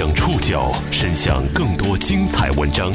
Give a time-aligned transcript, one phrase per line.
[0.00, 2.90] 将触角伸向更多精彩文章，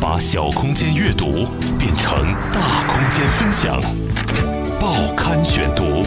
[0.00, 1.44] 把小空间阅读
[1.78, 3.78] 变成大空间分享。
[4.80, 6.02] 报刊选读，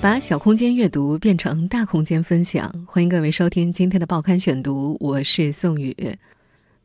[0.00, 2.72] 把小空间阅读变成大空间分享。
[2.86, 5.94] 欢迎各位收听今天的报刊选读，我是宋宇。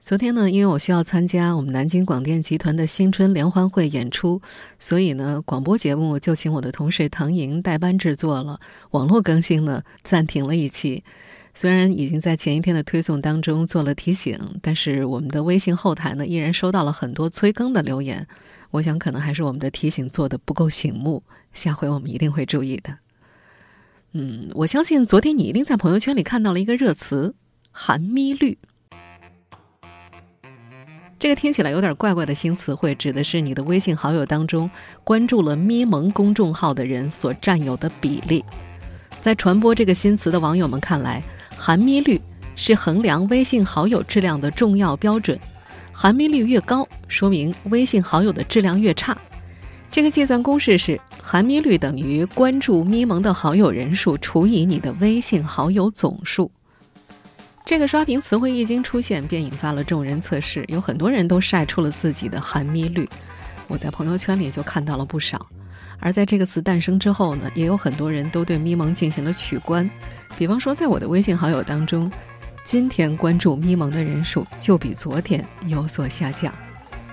[0.02, 4.42] 昨天呢，因为我需要参加我们南京广电集团的新春联欢会演出，
[4.78, 8.60] 所以呢，广播节目就请我的同事唐莹代班制作了。
[8.92, 11.06] 网络更新呢，暂停了一期。
[11.56, 18.28] 虽然已经在前一天的推送当中做了提醒，但是我们的微信后台呢，依然收到了很多催更的留言。
[18.72, 21.24] 我想，可能还是我们的提醒做的不够醒目，
[21.54, 22.98] 下回我们一定会注意的。
[24.14, 27.36] 嗯，我相信昨天你一定在朋友圈里看到了一个热词
[27.72, 28.58] “含咪绿”。
[31.20, 34.70] 这个听起来有点怪怪的新词汇，指的是你的微信好友当中
[35.04, 38.44] 关注了咪蒙公众号的人所占有的比例。
[39.22, 41.24] 在传播这个新词的网友们看来，
[41.66, 42.20] 含咪率
[42.58, 45.40] 是衡量微信好友质量的重要标准，
[45.94, 49.18] 含咪率越高，说明微信好友的质量越差。
[49.90, 56.52] 这个计算公式是：含咪率等于关注咪蒙的好友人数除以你的微信好友总数。
[57.64, 63.08] 这个刷屏词汇一经出现，便引发了众人测试，有很多人都晒出了自己的含咪率，
[63.70, 65.48] 我在朋友圈里就看到了不少。
[66.00, 69.90] 而在这个词诞生之后呢，也有很多人都对咪蒙进行了取关，
[70.38, 72.12] 比方说在我的微信好友当中，
[72.64, 76.54] 今天关注咪蒙的人数就比昨天有所下降，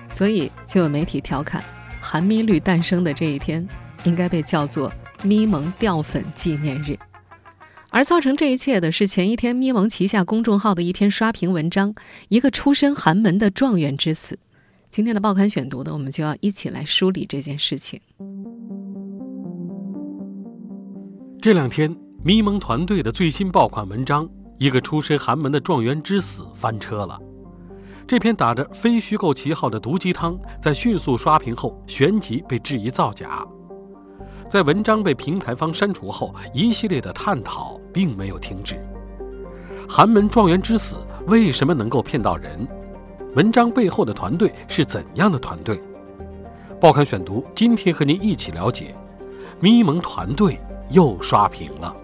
[0.09, 1.63] 所以就有媒体调侃，
[2.01, 3.67] 含咪率诞生的这一天
[4.03, 4.91] 应该被叫做
[5.23, 6.97] 咪蒙掉粉纪念日。
[7.89, 11.93] 而造成这一切的是前一天咪蒙旗下公众号的一篇刷屏文章，
[12.29, 14.39] 一个出身寒门的状元之死。
[14.89, 17.99] 今天的报刊选读呢，我们就要一起来梳理这件事情。
[21.41, 24.23] 这两天，咪蒙团队的最新爆款文章
[24.59, 27.19] 《一个出身寒门的状元之死》翻车了。
[28.05, 33.43] 这篇打着非虚构旗号的毒鸡汤，在迅速刷屏后，旋即被质疑造假。
[34.47, 38.79] 在文章被平台方删除后，一系列的探讨并没有停止。
[39.89, 42.67] 寒门状元之死为什么能够骗到人？
[43.33, 45.81] 文章背后的团队是怎样的团队？
[46.79, 48.95] 报刊选读今天和您一起了解，
[49.59, 50.59] 咪蒙团队
[50.91, 51.97] 又刷屏了。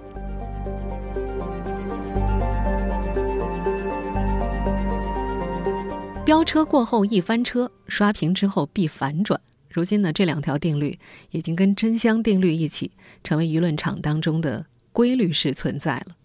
[6.28, 9.40] 飙车过后易翻车，刷屏之后必反转。
[9.70, 11.00] 如今呢，这两条定律
[11.32, 12.92] 已经跟真香定律一起，
[13.24, 16.18] 成为舆论场当中的规律式存在了。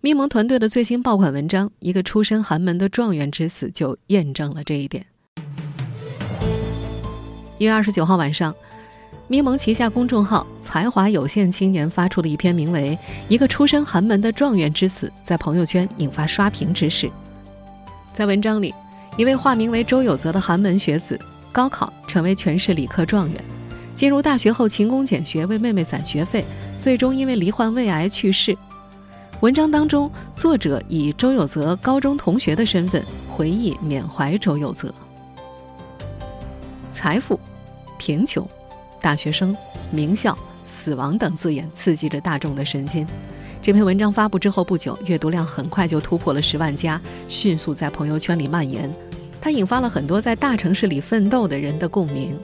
[0.00, 5.04] 咪蒙团队的最新爆款文章《一个出身寒门的状元之死》就验证了这一点。
[7.58, 8.54] 一月二十九号晚上，
[9.26, 12.96] 咪蒙旗下公众号“才华有限青年”发出了一篇名为
[13.28, 17.10] 《一个出身寒门的状元之死》在朋友圈引发刷屏之势。
[18.12, 18.72] 在文章里，
[19.18, 21.18] 一位化名为周有泽的寒门学子。
[21.50, 23.44] 高考成为全市理科状元，
[23.94, 26.44] 进入大学后勤工俭学为妹妹攒学费，
[26.76, 28.56] 最终因为罹患胃癌去世。
[29.40, 34.94] 文章当中，作者以周有泽高中同学的身份回忆缅怀周有泽。
[36.92, 37.40] 财富、
[37.96, 38.46] 贫穷、
[39.00, 39.56] 大学生、
[39.90, 43.04] 名校、死亡等字眼刺激着大众的神经。
[43.60, 48.88] 这篇文章发布之后不久，阅读量很快就突破了十万加，迅速在朋友圈里蔓延。
[49.40, 52.38] 它引发了很多在大城市里奋斗的人的共鸣，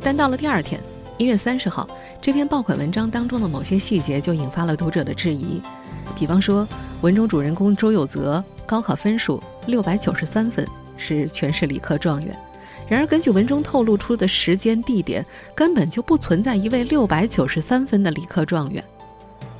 [0.00, 0.80] 但到了第二天，
[1.16, 1.88] 一月三十号，
[2.20, 5.62] 这篇爆款文章当中的某些细节就引发了读者的质疑。
[6.14, 6.66] 比方说，
[7.00, 12.36] 文中主人公周有泽高考分数六百九十三分，是全市理科状元。
[12.86, 15.24] 然而，根据文中透露出的时间地点，
[15.54, 18.84] 根本就不存在一位六百九十三分的理科状元。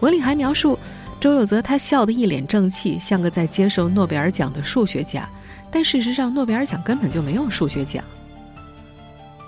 [0.01, 0.79] 文里还描述
[1.19, 5.27] 周有泽，他笑得一脸正气，像个在接受诺贝尔奖的数学家。
[5.75, 8.05] 但事实上，诺贝尔奖根本就没有数学奖。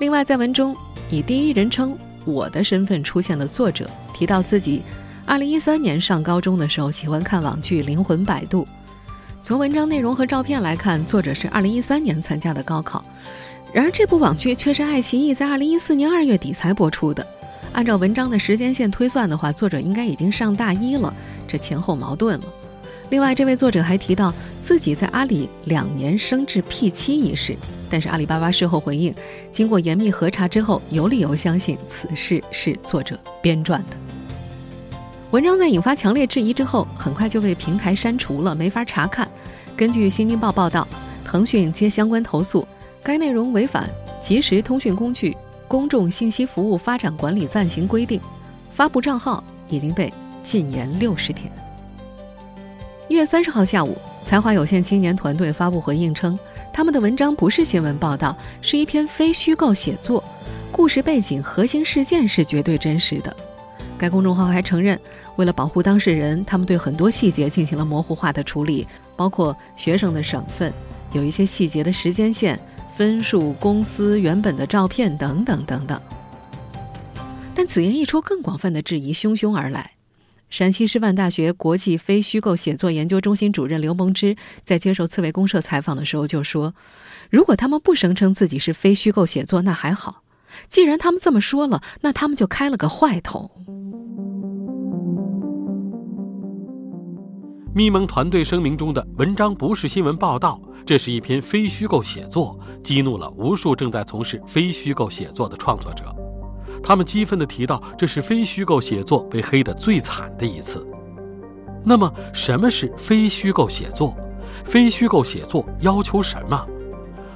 [0.00, 0.76] 另外，在文中
[1.08, 4.82] 以第一人称“我的”身份出现的作者提到自己
[5.28, 8.62] 2013年上高中的时候喜欢看网剧《灵魂摆渡》。
[9.40, 13.04] 从文章内容和照片来看，作者是2013年参加的高考。
[13.72, 17.24] 然而，这部网剧却是爱奇艺在2014年2月底才播出的。
[17.72, 21.14] 按照文章的时间线推算的话，作者应该已经上大一了，
[21.46, 22.46] 这前后矛盾了。
[23.08, 27.56] 另外，这位作者还提到自己在阿里两年升至 P 七一事，
[27.88, 29.14] 但是阿里巴巴事后回应，
[29.52, 33.96] 经过严密核查之后，有理由相信此事是作者编撰的。
[35.30, 39.28] 文章在引发强烈质疑之后，很快就被平台删除了，没法查看。
[39.76, 40.86] 根据《新京报》报道，
[41.24, 42.66] 腾讯接相关投诉，
[43.04, 43.84] 该内容违反
[44.20, 45.36] 《即时通讯工具
[45.68, 48.18] 公众信息服务发展管理暂行规定》，
[48.70, 50.12] 发布账号已经被
[50.42, 51.52] 禁言六十天。
[53.08, 56.36] 一月三十号下午，才华有限青年团队发布回应称，
[56.72, 60.22] 他们的文章不是新闻报道，是一篇非虚构写作，
[60.72, 63.34] 故事背景、核心事件是绝对真实的。
[63.96, 65.00] 该公众号还承认，
[65.36, 70.72] 为了保护当事人，他们对很多细节进行了模糊化的处理，包括学生的省份、
[71.12, 72.58] 有一些细节的时间线、
[72.96, 76.00] 分数、公司原本的照片等等等等。
[77.54, 79.92] 但此言一出，更广泛的质疑汹汹而来。
[80.56, 86.74] 陕西师范大学国际非虚构写作研究中心主任刘蒙之在接受刺猬公社采访的时候就说
[87.28, 90.22] ：“如果他们不声称自己是非虚构写作，那还好；
[90.66, 93.50] 既然他们这么说了，那他们就开了个坏头。”
[97.74, 106.16] 咪蒙团队声明中的文章不是新闻报道，这是一篇非虚构写作，激怒了无数正在从事非虚构写作的创作者。
[106.86, 110.86] 他们激愤地提到，这是非虚构写作被黑得最惨的一次。
[111.84, 114.16] 那么，什么是非虚构写作？
[114.64, 116.64] 非虚构写作要求什么？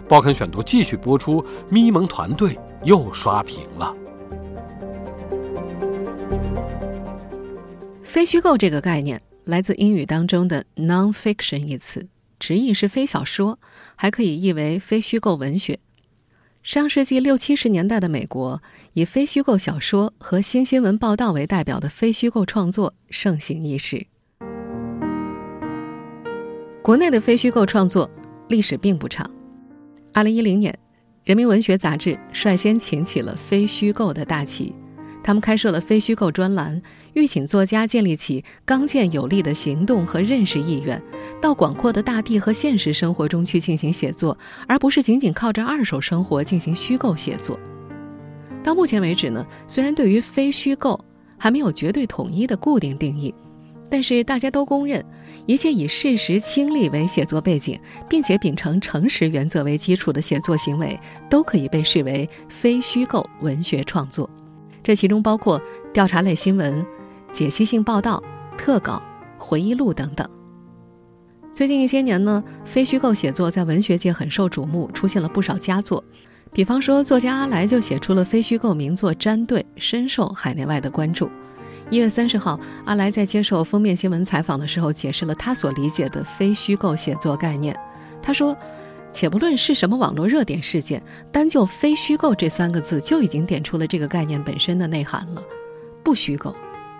[0.08, 1.44] 报刊选读继续播出。
[1.69, 3.93] 咪蒙团队又刷屏了。
[8.05, 9.20] 非虚构这个概念。
[9.44, 12.06] 来自英语当中的 nonfiction 一词，
[12.38, 13.58] 直译是非小说，
[13.97, 15.81] 还可以译为非虚构文学。
[16.62, 18.61] 上世纪六七十年代的美国，
[18.93, 24.07] 以非虚构小说和新新闻报道为代表的非虚构创作盛行一时。
[26.83, 28.11] 国内的非虚构创作
[28.49, 29.29] 历史并不长。
[30.12, 30.71] 二零一零年，
[31.25, 34.75] 《人民文学》杂志率先擎起了非虚构的大旗。
[35.23, 36.81] 他们开设了非虚构专栏，
[37.13, 41.01] 欲请作家建立起刚健有力的行动和认识意愿，
[41.41, 44.37] 到广阔的大地和现实生活中去进行写作，
[44.67, 47.59] 而不是仅仅靠着二手生活进行虚构写作。
[48.63, 50.99] 到目前为止呢，虽然对于非虚构
[51.39, 53.35] 还没有绝对统一的固定定义，
[53.89, 55.05] 但是大家都公认，
[55.47, 57.79] 一切以事实亲历为写作背景，
[58.09, 64.29] 并且秉承诚实原则为基础的写作行为，都可以被视为非虚构文学创作。
[64.82, 65.61] 这其中包括
[65.93, 66.85] 调查类新闻、
[67.32, 68.23] 解析性报道、
[68.56, 69.03] 特稿、
[69.38, 70.29] 回忆录等等。
[71.53, 76.03] 最近一些年呢，非虚构写作在文学界很受瞩目，出现了不少佳作。
[76.53, 81.31] 比方说，作家阿来就写出了非虚构名作《粘对》，深受海内外的关注。
[81.91, 87.79] 一月三十号，阿来在接受封面新闻采访的时候，解释了他所理解的非虚构写作概念。
[88.23, 88.56] 他说。
[89.12, 91.03] 且不论是什么网络热点事件，
[91.33, 95.43] 单就“非虚构”这三个字就已经点出了这个概念本身的内涵了。
[96.03, 96.55] 不虚构、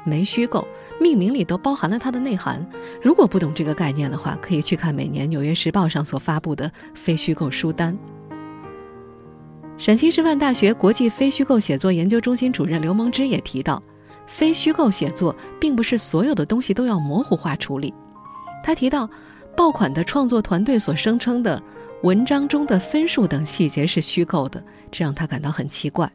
[0.05, 0.67] 没虚构，
[1.01, 2.65] 命名里都包含了它的内涵。
[3.01, 7.97] 如果不懂这个概念的话，可以去看每年《纽约时报》上所发布的非虚构书单。
[9.79, 13.83] 陕西师范大学国际非虚构写作研究中心主任刘蒙之也提到，
[14.27, 17.95] 非虚构写作并不是所有的东西都要模糊化处理。
[18.62, 19.09] 他提到，
[19.57, 21.62] 爆款的创作团队所声称的。
[22.02, 26.11] 文章中的分数等细节是虚构的，这让他感到很奇怪。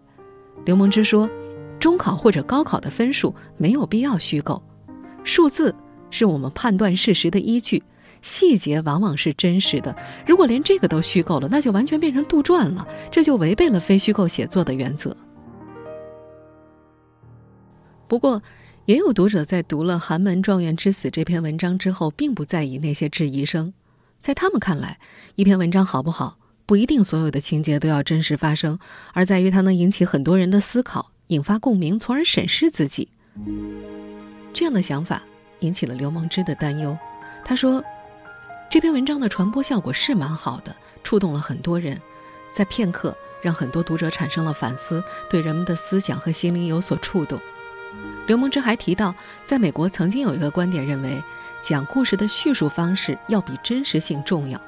[0.65, 1.29] 刘梦之说
[1.79, 4.59] ：“中考或者高考的分数没有必要虚构，
[5.23, 5.73] 数字
[6.09, 7.83] 是我们判断事实的依据，
[8.23, 9.95] 细节往往是真实的。
[10.25, 15.15] 如果连这个都虚构了，那就完全变成杜撰了，这就违背了非虚构写作的原则。”
[18.07, 18.41] 不过，
[18.85, 23.71] 也有读者在读了《寒门状元之死》这篇文章之后，并不在意那些质疑声。
[24.25, 24.97] 在他们看来，
[25.35, 28.80] 一篇文章好不好，不一定所有的情节都要真实发生，
[29.14, 33.09] 而在于它能引起很多人的思考，引发共鸣，从而审视自己。
[34.52, 35.21] 这样的想法
[35.59, 36.97] 引起了刘梦之的担忧。
[37.44, 37.83] 他说
[38.68, 42.02] ：“这篇文章的传播效果是蛮好的，触动了很多人，
[42.52, 47.40] 在片刻让很多读者产生了反思，对人们的思想和心灵有所触动。”
[48.27, 49.13] 刘梦之还提到，
[49.44, 51.21] 在美国曾经有一个观点认为。
[51.61, 54.61] 讲故事的叙述方式要比真实性重要。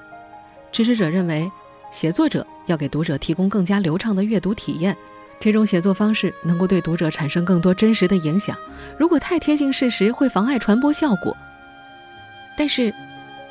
[0.72, 1.48] 支持者认为，
[1.92, 4.98] 写作者要给读者提供更加流畅的阅读体验，
[5.40, 8.58] 这种写作方式能够对读者产生更多真实的影响。
[8.98, 11.38] 如果太贴近事实，会妨碍传播效果。
[12.58, 12.92] 但是，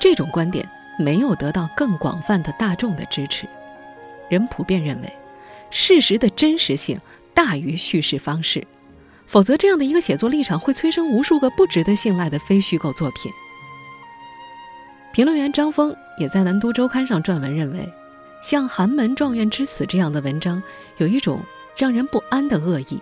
[0.01, 3.47] 这种观点没有得到更广泛的大众的支持。
[4.29, 5.13] 人普遍认为，
[5.71, 7.01] 事实的真实性
[7.33, 8.67] 大于叙事方式。
[9.27, 13.31] 否则，这样的一个写作立场会催生无数个不值得信赖的非虚构作品。
[15.13, 17.93] 评论员张峰也在《南都周刊》上撰文认为，
[18.43, 20.63] 像《寒门状元之死》这样的文章
[20.99, 21.43] 有一种
[21.77, 23.01] 让人不安的恶意，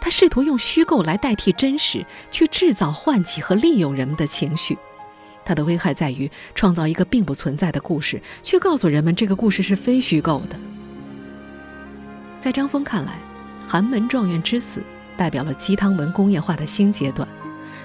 [0.00, 4.78] 他试图用虚构来代替真实，去制造、唤起和利用人们的情绪。
[5.44, 10.56] 它的危害在于创造一个并不存在的故事，却告诉人们这个故事是非虚构的。
[12.38, 13.12] 在张峰看来，
[13.68, 14.80] 《寒门状元之死》。
[15.16, 17.26] 代表了鸡汤文工业化的新阶段，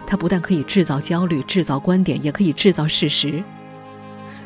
[0.05, 3.43] 它不但可以制造焦虑、制造观点，也可以制造事实。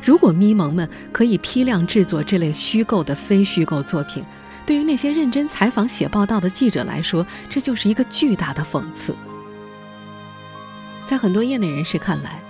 [0.02, 4.24] 如果咪蒙们可以批量制作这类虚构的非虚构作品，
[4.64, 9.14] 对于那些认真采访、写报道的记者来说，这就是一个巨大的讽刺。
[11.04, 12.40] 在很多业内人士看来，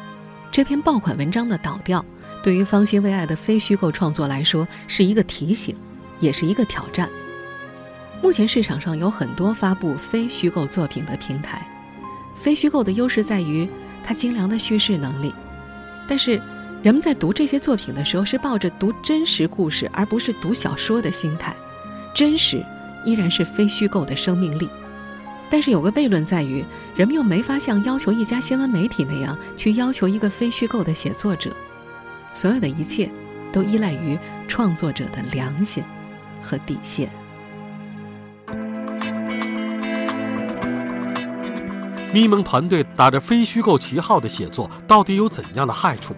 [0.50, 2.05] 这篇爆款文章的导调，
[2.43, 5.75] 对于方兴未艾的非虚构创作来说，是一个提醒，
[6.21, 7.09] 也是一个挑战。
[8.23, 11.66] 目前市场上有很多发布非虚构作品的平台，
[12.35, 13.68] 非虚构的优势在于
[14.02, 15.32] 它精良的叙事能力。
[16.08, 16.40] 但是，
[16.82, 21.54] 人们在读这些作品的时候是抱着读真实故事而不是读小说的心态，
[22.14, 22.64] 真实
[23.04, 24.68] 依然是非虚构的生命力。
[25.49, 26.64] 但是有个悖论在于，
[26.96, 31.54] 人们又没法像要求一家新闻媒体那样去要求一个非虚构的写作者。
[32.32, 33.08] 所有的一切
[33.52, 34.18] 都依赖于
[34.49, 35.85] 创作者的良心
[36.42, 37.08] 和底线。
[42.16, 46.16] 咪蒙团队打着非虚构旗号的写作，到底有怎样的害处？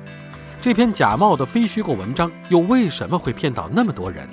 [0.62, 4.28] 这篇假冒的非虚构文章又为什么会骗到那么多人？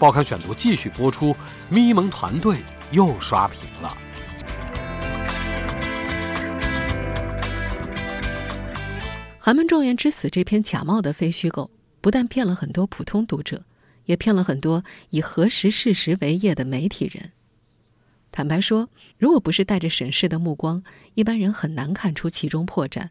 [0.00, 1.32] 报刊选读继续播出，
[1.68, 2.56] 咪蒙团队
[2.90, 3.96] 又刷屏了。
[9.38, 13.62] 《寒门状元之死》这篇假冒的非虚构，不但骗了很多普通读者，
[14.06, 17.30] 也骗了很多以核实事实为业的媒体人。
[18.34, 20.82] 坦白说，如果不是带着审视的目光，
[21.14, 23.10] 一般人很难看出其中破绽。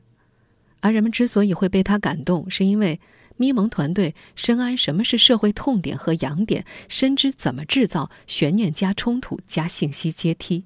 [0.82, 3.00] 而人们之所以会被他感动，是因为
[3.38, 10.66] 咪蒙团队深谙什么是社会痛点和痒点，深知怎么制造悬念加冲突加信息阶梯。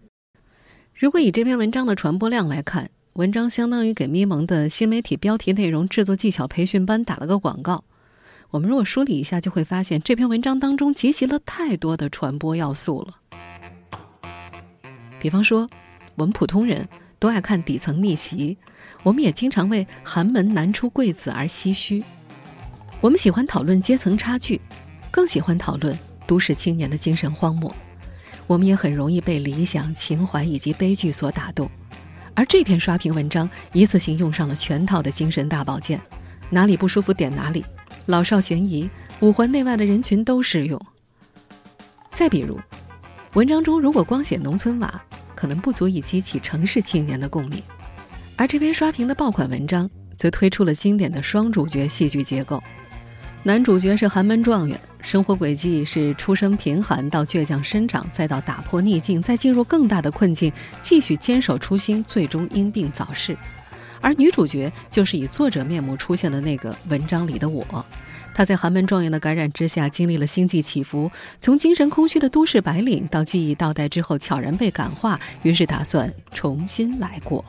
[0.95, 7.83] 如果以这篇文章的传播量来看，文章相当于给咪蒙的新媒体标题内容制作技巧培训班打了个广告。
[8.49, 13.19] 我们如果梳理一下，就会发现这篇文章当中集齐了太多的传播要素了。
[15.19, 15.67] 比方说，
[16.15, 16.87] 我们普通人
[17.19, 18.57] 都爱看底层逆袭，
[19.03, 22.03] 我们也经常为寒门难出贵子而唏嘘。
[23.01, 24.61] 我们喜欢讨论阶层差距，
[25.09, 27.75] 更喜欢讨论都市青年的精神荒漠。
[28.45, 31.69] 我们也很容易被理想、情怀以及悲剧所打动。
[32.33, 35.99] 而这篇刷屏文章一次性用上了全套的精神大保健，
[36.49, 37.65] 哪里不舒服点哪里，
[38.05, 40.79] 老少咸宜，五环内外的人群都适用。
[42.11, 42.59] 再比如。
[43.33, 45.03] 文章中如果光写农村娃，
[45.37, 47.61] 可能不足以激起城市青年的共鸣，
[48.35, 52.61] 而这篇刷屏的爆款文章则推出了经典的双主角戏剧结构。
[53.43, 60.51] 男主角是寒门状元，生活轨迹是出身贫寒到倔强生长，再到打破逆境，再进入更大的困境，
[60.81, 63.37] 继续坚守初心，最终因病早逝。
[64.01, 67.85] 而女主角就是以作者面目出现的那个文章里的我。
[68.37, 77.43] 他在寒门状元的感染之下，经历了星际起伏，从精神空虚的都市白领，到记忆倒带之后悄然被感化，于是打算重新来过。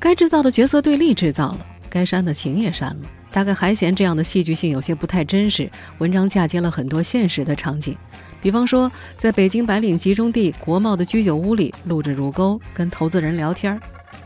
[0.00, 5.70] 该制造的角色对立制造了，该删的情也删了，大概还嫌这样的戏剧性有些不太真实。
[5.98, 7.96] 文章嫁接了很多现实的场景，
[8.42, 13.80] 比方说在北京白领集中地国贸的居酒屋里录着乳沟跟投资人聊天儿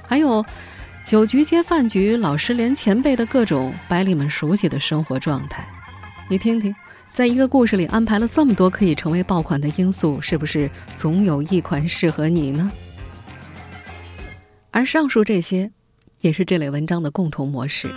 [0.08, 0.42] 还有。
[1.04, 5.66] 酒局接饭局，老师连前辈的各种白领们熟悉的生活状态，
[6.28, 6.74] 你听听，
[7.12, 12.70] 在一个故事里安排了这么多可以成为爆款的因素，是不是总有一款适合你呢？
[14.70, 15.72] 而上述这些，
[16.20, 17.88] 也是这类文章的共同模式。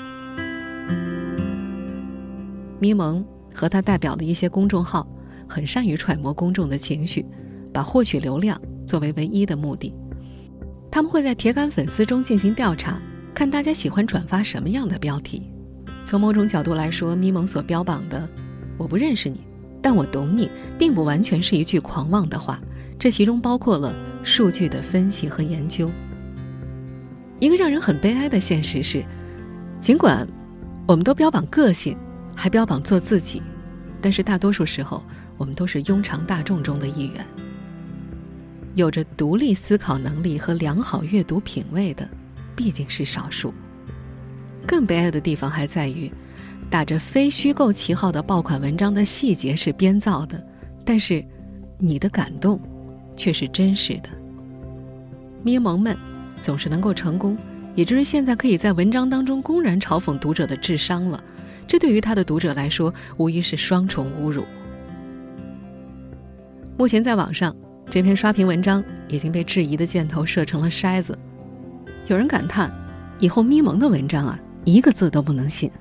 [2.79, 5.07] 咪蒙和他代表的一些公众号，
[5.47, 7.23] 很善于揣摩公众的情绪，
[7.71, 9.95] 把获取流量作为唯一的目的。
[10.95, 12.97] 他们会在铁杆粉丝中进行调查，
[13.33, 15.51] 看大家喜欢转发什么样的标题。
[16.05, 18.25] 从某种角度来说，咪蒙所标榜的
[18.79, 19.41] “我不认识你，
[19.81, 20.49] 但我懂你”，
[20.79, 22.61] 并不完全是一句狂妄的话。
[22.97, 25.91] 这其中包括了数据的分析和研究。
[27.41, 29.03] 一个让人很悲哀的现实是，
[29.81, 30.25] 尽管
[30.87, 31.97] 我们都标榜个性，
[32.37, 33.41] 还标榜做自己，
[33.99, 35.03] 但是大多数时候，
[35.35, 37.25] 我们都是庸常大众中的一员。
[38.75, 42.07] 有着独立思考能力和良好阅读品味的，
[42.55, 43.53] 毕竟是少数。
[44.67, 46.11] 更悲哀的地方还在于，
[46.69, 50.45] 打着非虚构旗号的爆款文章的细节是编造的，
[50.83, 51.23] 但是
[51.77, 52.59] 你的感动
[53.15, 54.09] 却是真实的。
[55.41, 55.97] 咪蒙们
[56.41, 57.37] 总是能够成功，
[57.75, 61.23] 也就是现在可以在文章当中公然嘲讽读者的智商了。
[61.65, 64.43] 这对于他的读者来说，无疑是双重侮辱。
[66.77, 67.55] 目前在网上。
[67.89, 71.17] 这篇刷屏文章已经被质疑的箭头射成了筛子，
[72.07, 72.69] 有人感叹：
[73.19, 75.71] 以后咪蒙的文章啊，一个字都不能信。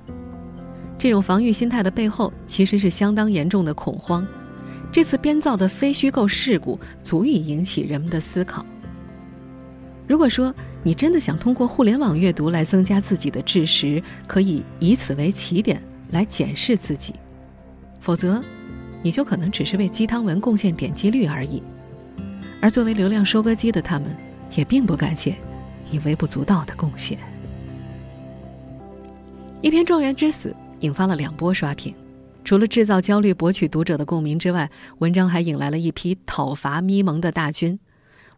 [0.97, 4.25] 这种防御心态的背后，其实是相当严重的恐慌。
[4.91, 8.65] 这次编造的非虚构事故，足以引起人们的思考。
[10.07, 15.81] 如果说你真的想通过互联网阅读来增加自己的知识，可以以此为起点
[16.11, 17.11] 来检视自己；
[17.99, 18.41] 否则，
[19.01, 21.61] 你就可能只是为鸡汤文贡献点击率而已。
[22.65, 24.17] 而作为流量收割机的他们，
[24.55, 25.35] 也并不感谢
[25.91, 27.15] 你微不足道的贡献。
[29.61, 31.93] 一篇状元之死引发了两波刷屏，
[32.43, 34.67] 除了制造焦虑、博取读者的共鸣之外，
[34.97, 37.79] 文章还引来了一批讨伐咪蒙的大军。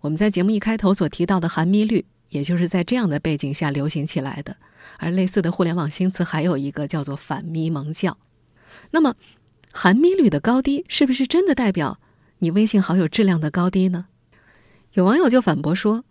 [0.02, 4.58] 我们在节目一开头所提到的“韩咪绿”，也就是在这样的背景下流行起来的。
[4.98, 8.18] 而类似的互联网新词还有一个叫做“反咪蒙教”。
[8.92, 9.16] 那么，
[9.72, 12.02] 韩咪率的高低是不是真的代表
[12.40, 14.08] 你微信好友质量的高低呢？
[14.94, 16.04] 有网友就反驳说：“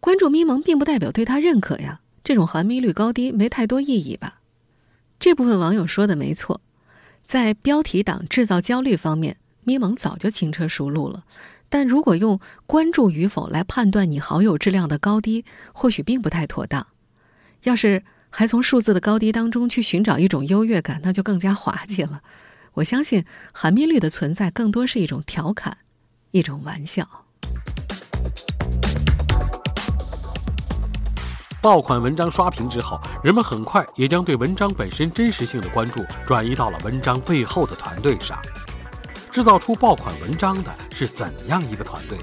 [0.00, 4.40] 关注咪蒙并不代表对他认可呀，这种含咪率高低没太多意义吧？”
[5.20, 6.60] 这部分网友说的没错，
[7.24, 11.24] 在标题党制造焦虑方面，咪蒙早就轻车熟路了。
[11.68, 16.88] 但如果用关注与否来判断你好友质量的高低，或许并不太妥当。
[17.62, 22.20] 要是还从数字的高低当中去寻找一种优越感，那就更加滑稽了。
[22.74, 25.78] 我相信含咪率的存在更多是一种调侃，
[26.32, 27.21] 一种玩笑。
[31.62, 38.36] 爆款文章刷屏之后，人们很快也将对文章本身真实性的关注转移到了文章背后的团队上。
[39.30, 42.18] 制造出爆款文章的是怎样一个团队？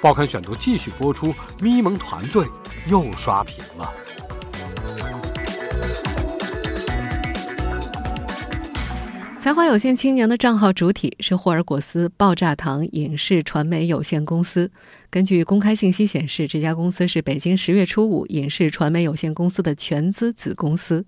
[0.00, 2.46] 报刊选读继续播出，咪蒙团队
[2.86, 3.92] 又刷屏了。
[9.46, 14.68] 才华有限青年的账号主体是霍尔果斯爆炸糖影视传媒有限公司。
[15.08, 21.06] 根据公开信息显示，这家公司是北京十月初五影视传媒有限公司的全资子公司。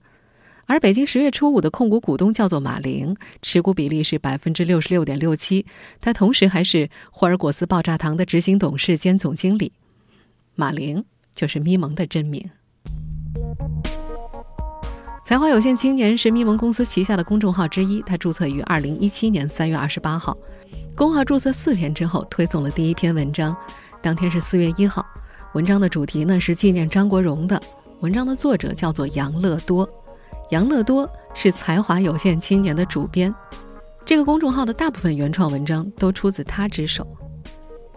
[0.67, 5.67] 而北京十月初五的控股股东叫做马玲，持股比例是百分之六十六点六七。
[6.01, 9.73] 他同时还是霍尔果斯爆炸糖的执行董事兼总经理。
[10.55, 11.05] 马玲
[11.35, 12.49] 就是咪蒙的真名。
[15.29, 20.35] 才华有限青年是咪蒙公司旗下的公众号之一，它注册于二零一七年三月二十八号。
[20.97, 23.55] 公号注册四天之后，推送了第一篇文章，
[24.01, 25.05] 当天是四月一号。
[25.53, 27.61] 文章的主题呢是纪念张国荣的。
[28.01, 29.87] 文章的作者叫做杨乐多，
[30.49, 33.35] 杨乐多是才华有限青年的主编。
[34.07, 37.07] 这个公众号的大部分原创文章都出自他之手。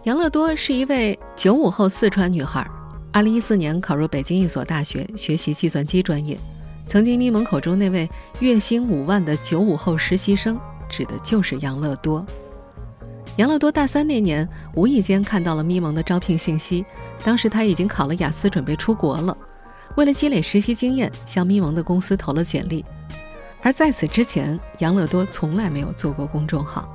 [0.04, 2.70] 杨乐多是一位九五后四川女孩，
[3.10, 6.38] 二零一四年考入北京一所大学，学习计算机专业。
[6.86, 8.08] 曾经咪蒙口中那位
[8.40, 12.24] 月薪五万的九五后实习生，指的就是杨乐多。
[13.36, 16.84] 杨乐多大三那年，无意间看到了咪蒙的招聘信息，
[17.24, 19.36] 当时他已经考了雅思，准备出国了。
[19.96, 22.84] 为了积累实习经验，向咪蒙的公司投了简历。
[23.62, 26.86] 而在此之前，杨乐多从来没有做过公众号。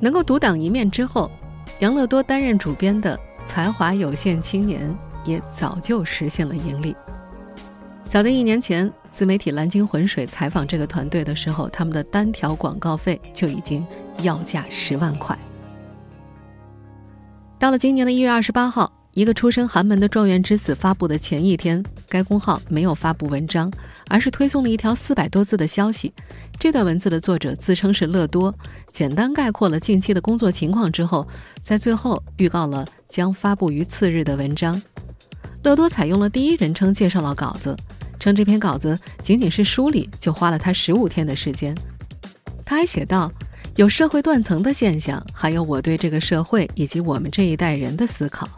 [0.00, 1.30] 能够独当一面之后，
[1.78, 4.90] 杨乐多担任主编的《才华有限青年》
[5.24, 6.96] 也早就实现了盈利。
[8.12, 13.82] 早在一年前，自媒体蓝鲸浑水采访这个团队的时候，他们的单条广告费就已经
[14.20, 15.34] 要价十万块。
[17.58, 23.72] 到了今年的一月二十八号，一个出身寒门的状元之子发布的前一天，该公号没有发布文章，
[24.10, 26.12] 而是推送了一条四百多字的消息。
[26.58, 28.54] 这段文字的作者自称是乐多，
[28.90, 31.26] 简单概括了近期的工作情况之后，
[31.62, 34.82] 在最后预告了将发布于次日的文章。
[35.62, 37.74] 乐多采用了第一人称介绍了稿子。
[38.22, 41.76] 称这篇稿子仅仅是梳理，就花了他十五天的时间。
[42.64, 43.28] 他还写道
[43.74, 48.48] ：“有社会断层的现象，还有我对这个社会以及我们这一代人的思考。”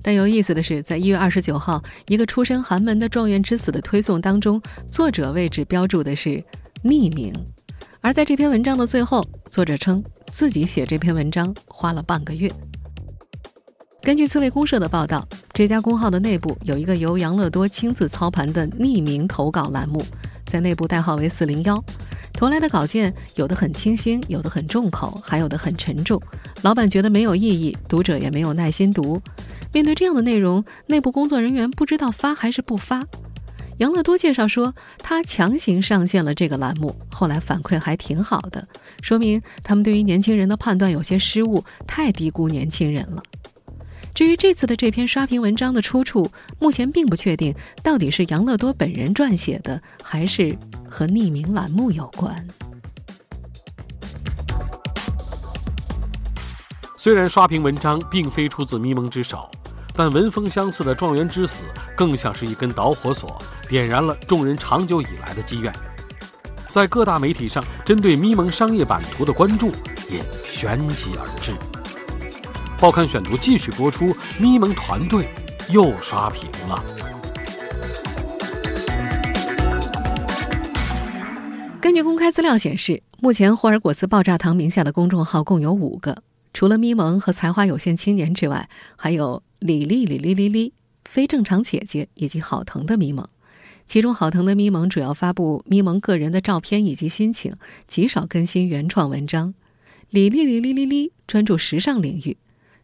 [0.00, 4.58] 但有意思的是，在一月二十九号，一个出身寒门的状元之死的推送当中，
[4.90, 6.42] 作者位置标注的是
[6.82, 7.34] 匿名。
[8.00, 12.50] 而在这篇文章的最后，作者称自己写这篇文章花了半个月。
[14.00, 15.22] 根据刺猬公社的报道。
[15.60, 20.02] 这家公号的内部有一个由杨乐多亲自操盘的匿名投稿栏目，
[20.46, 21.84] 在内部代号为“四零幺”。
[22.32, 26.18] 投来的稿件有的很清新，有的很重口，还有的很沉重。
[26.62, 29.20] 老板觉得没有意义，读者也没有耐心读。
[29.70, 33.04] 面对这样的内容，内部工作人员不知道发还是不发。
[33.76, 38.66] 杨乐多介绍说，他强行上线了这个栏目，后来反馈还挺好的，
[39.02, 43.22] 说明他们对于年轻人的判断有些失误，太低估年轻人了。
[44.14, 50.56] 至于这次的这篇刷屏文章的出处，目前并不确定，到底是杨乐多本人撰写的，还是
[50.88, 52.46] 和匿名栏目有关。
[56.96, 59.50] 虽然刷屏文章并非出自咪蒙之手，
[59.94, 61.62] 但文风相似的状元之死
[61.96, 65.72] 更像是一根导火索，点燃了众人长久以来的积怨。
[66.68, 69.72] 在各大媒体上，针对咪蒙商业版图的关注
[70.10, 71.79] 也旋即而至。
[72.80, 75.28] 报刊选读继续播出，咪蒙团队
[75.68, 76.82] 又刷屏了。
[81.78, 86.22] 根据公开资料显示，目前霍尔果斯爆炸糖名下的公众号共有五个，
[86.54, 90.72] 除了咪蒙和才华有限青年之外，还有李丽李丽丽丽、
[91.04, 93.28] 非正常姐姐以及好疼的咪蒙。
[93.86, 99.52] 其中，好疼的咪蒙主要发布咪蒙个人的照片以及心情，极少更新原创文章。
[100.08, 102.38] 李丽丽丽丽丽专注时尚领域，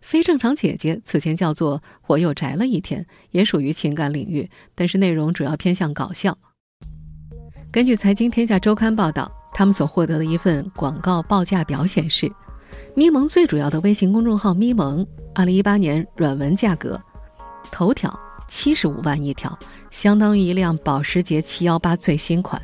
[0.06, 6.38] 非正常姐姐此前叫做我又宅了一天，也属于情感领域，但是内容主要偏向搞笑。
[7.72, 12.30] 根据财经天下周刊报道，他们所获得的一份广告报价表显示，
[12.94, 17.02] 咪蒙最主要的微信公众号咪蒙，二零一八年软文价格，
[17.72, 18.16] 头条。
[18.48, 19.58] 七十五万一条，
[19.90, 22.56] 相当于一辆保时捷七幺八最新款；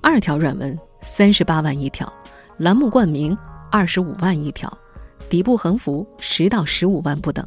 [0.00, 2.10] 二条软文三十八万一条，
[2.56, 3.36] 栏目冠名
[3.70, 4.72] 二十五万一条，
[5.30, 7.46] 底部横幅十到十五万不等。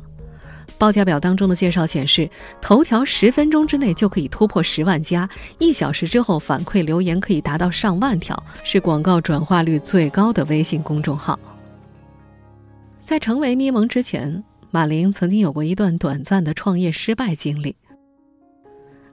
[0.80, 2.28] 报价表当中的介绍显示，
[2.60, 11.38] 头条十分钟之内就可以突破十万加，一小时之后反馈留言可以达到上万条，是广告转化率最高的微信公众号。
[13.04, 14.44] 在成为咪蒙之前。
[14.76, 17.76] 马玲曾经有过一段短暂的创业失败经历。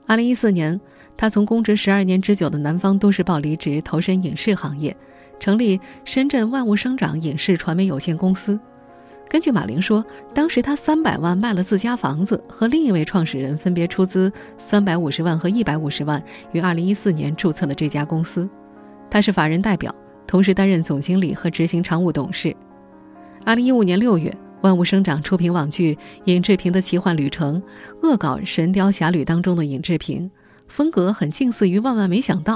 [0.07, 0.81] 二零一四年，
[1.15, 4.97] 她从公职十二年之久的南方都市报离职，投身影视行业，
[5.41, 8.59] 成立深圳万物生长影视传媒有限公司。
[9.27, 18.47] 根据马玲说，当时她三百万卖了自家房子，和另一位创始人分别出资三百五十万和一百五十万，于二零一四年注册了这家公司。
[19.09, 19.93] 她是法人代表，
[20.27, 22.55] 同时担任总经理和执行常务董事。
[23.43, 24.31] 二零一五年六月。
[24.61, 27.59] 万物生长出品网剧《尹志平的奇幻旅程》，
[28.03, 30.29] 恶搞《神雕侠侣》当中的尹志平，
[30.67, 32.55] 风格很近似于《万万没想到》。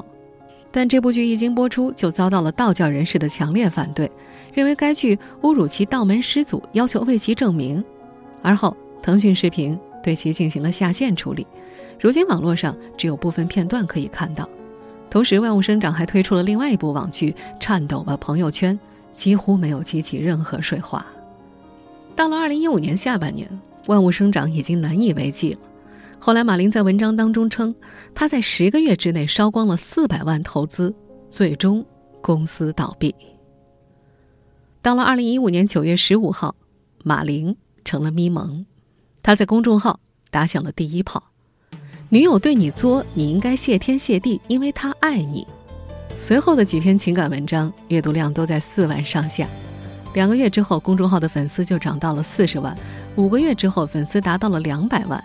[0.76, 4.12] 但这部剧一经播出，就遭到了道教人士的强烈反对，
[4.54, 7.82] 认为该剧侮辱其道门师祖，要求为其正名。
[8.42, 11.48] 而后，腾讯视频对其进行了下线处理。
[11.98, 14.50] 如今网络上只有部分片段可以看到。
[15.10, 18.78] 同时，万物生长还推出了另外一部网剧《颤抖吧朋友圈》，
[19.16, 21.06] 几乎没有激起任何水花。
[22.18, 23.48] 到了二零一五年下半年，
[23.86, 25.60] 万物生长已经难以为继了。
[26.26, 27.76] 后来，马林在文章当中称，
[28.16, 30.92] 他在十个月之内烧光了四百万投资，
[31.30, 31.86] 最终
[32.20, 33.14] 公司倒闭。
[34.82, 36.56] 到了二零一五年九月十五号，
[37.04, 38.66] 马林成了咪蒙，
[39.22, 40.00] 他在公众号
[40.32, 41.22] 打响了第一炮
[42.10, 45.46] ：“女友对你作，你应该谢天谢地，因为她爱你。”
[46.18, 49.48] 随后的几篇情感文章阅读量都在四万上下。
[50.16, 52.76] 两个月之后，公众号的粉丝就涨到了四十万；
[53.16, 55.24] 五个月之后，粉丝达到了两百万。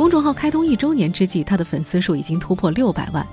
[0.00, 3.26] 公众号开通一周年之际，他的粉丝数已经突破六百万。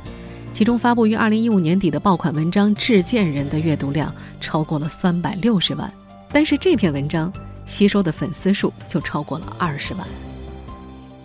[0.52, 5.90] 其中，发布于二零一五年底的爆款文章《致贱人》的阅读量超过了三百六十万，
[6.30, 7.32] 但是这篇文章
[7.66, 10.06] 吸收的粉丝数就超过了二十万。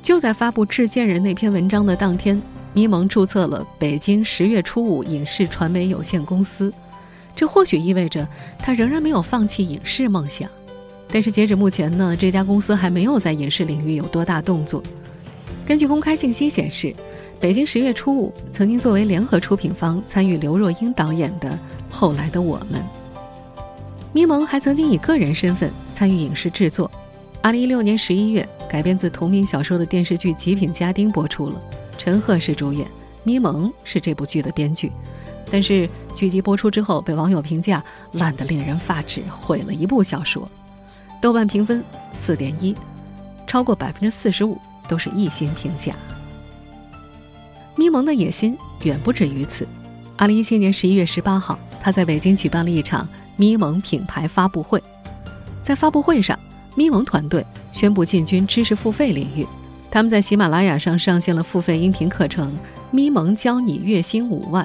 [0.00, 2.40] 就在发布《致贱人》那篇文章的当天，
[2.72, 6.72] 咪蒙注册了北京十月初五影视传媒有限公司。
[7.34, 8.28] 这或许意味着
[8.60, 10.48] 他仍然没有放弃影视梦想，
[11.08, 14.80] 但是截止目前呢，这家公司还没有在影视领域有多大动作。
[15.66, 16.94] 根据公开信息显示，
[17.38, 21.50] 北京十月初五曾经作为联合出品方参与刘若英导演的
[21.88, 22.80] 《后来的我们》。
[24.12, 26.90] 咪蒙还曾经以个人身份参与影视制作。
[27.40, 31.62] 二零一六年十一月，改编自同名小说的电视剧《极品家丁》播出了，
[31.96, 32.86] 陈赫是主演，
[33.24, 34.92] 咪蒙是这部剧的编剧。
[35.50, 40.48] 但是剧集播出之后，被网友评价烂得令人发指，毁了一部小说。
[41.20, 42.76] 豆瓣评分四点一，
[43.46, 45.94] 超过百分之四十五都是一星评价。
[47.76, 49.66] 咪蒙的野心远不止于此。
[50.16, 54.82] 二零一七年十一月十八号，他在北京举办了一场咪蒙品牌发布会。
[55.62, 56.38] 在发布会上，
[56.74, 59.46] 咪蒙团队宣布进军知识付费领域，
[59.90, 62.52] 他们在喜马拉雅上上线了付费音频课程
[62.90, 64.64] 《咪蒙教你月薪五万》。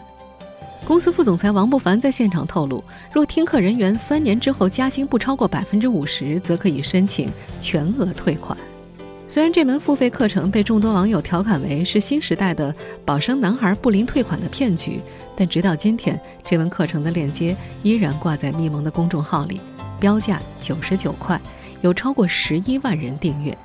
[0.85, 8.57] 公司副总裁王不凡在现场透露，若听课人员三年之后加薪不超过百分之五十，则可以申请全额退款。
[9.29, 15.01] 虽然这门付费课程被众多网友调侃为是新时代的“保生男孩”不零退款的骗局，
[15.35, 19.59] 但直到今天，这门课程的链接依然挂在咪蒙的公众号里，
[19.99, 21.39] 标价九十九块，
[21.81, 23.57] 有超过十一万人订阅。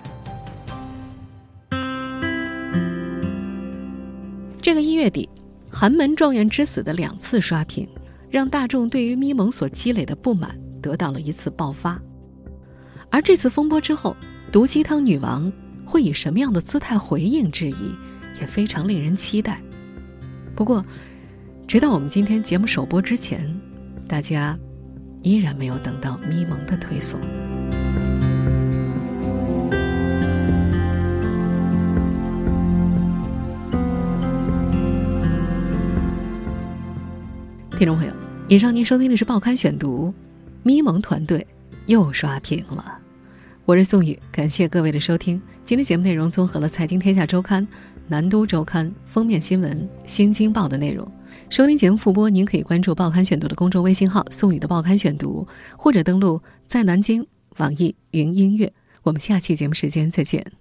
[4.61, 5.29] 这个一月底。
[5.75, 7.89] 寒门状元之死的两次刷屏，
[8.29, 10.51] 让大众对于咪蒙所积累的不满
[10.83, 11.99] 得到了一次爆发。
[13.09, 14.15] 而这次风波之后，
[14.53, 15.51] 毒鸡汤女王
[15.83, 17.97] 会以什么样的姿态回应质疑
[18.39, 19.59] 也非常令人期待。
[20.55, 20.85] 不过
[21.67, 23.59] 直到我们今天节目首播之前
[24.07, 24.59] 大家
[25.23, 27.19] 依然没有等到咪蒙的推送。
[37.79, 38.13] 听众朋友
[38.49, 40.13] 以上您收听的是报刊选读
[40.63, 41.47] 咪蒙团队
[41.87, 43.02] 又刷屏了。
[43.65, 45.41] 我是宋宇，感谢各位的收听。
[45.65, 47.65] 今天节目内容综合了《财经天下周刊》、
[48.09, 51.09] 《南都周刊》封面新闻、《新京报》的内容。
[51.49, 55.47] 收听节目复播，您可以关注《报刊选读》的公众微信号“宋宇的报刊选读”，
[55.79, 57.25] 或者登录在南京
[57.59, 58.73] 网易云音乐。
[59.05, 60.53] 我们下期节目时间再见。